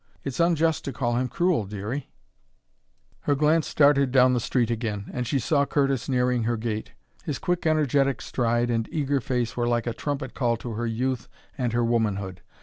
It's 0.23 0.39
unjust 0.39 0.83
to 0.85 0.91
call 0.91 1.13
him 1.13 1.27
cruel, 1.27 1.65
Dearie!" 1.67 2.09
Her 3.19 3.35
glance 3.35 3.71
darted 3.71 4.11
down 4.11 4.33
the 4.33 4.39
street 4.39 4.71
again, 4.71 5.11
and 5.13 5.27
she 5.27 5.37
saw 5.37 5.63
Curtis 5.63 6.09
nearing 6.09 6.45
her 6.45 6.57
gate. 6.57 6.93
His 7.23 7.37
quick, 7.37 7.67
energetic 7.67 8.19
stride 8.19 8.71
and 8.71 8.89
eager 8.91 9.21
face 9.21 9.55
were 9.55 9.67
like 9.67 9.85
a 9.85 9.93
trumpet 9.93 10.33
call 10.33 10.57
to 10.57 10.71
her 10.71 10.87
youth 10.87 11.29
and 11.55 11.71
her 11.73 11.85
womanhood. 11.85 12.41